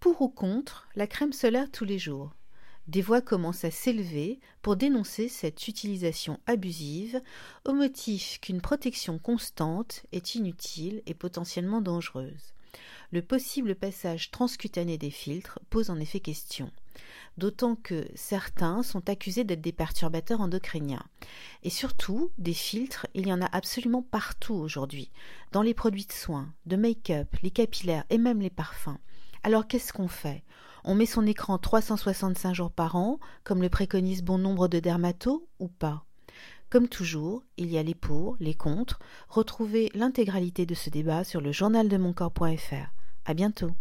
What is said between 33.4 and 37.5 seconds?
comme le préconise bon nombre de dermatos, ou pas? Comme toujours,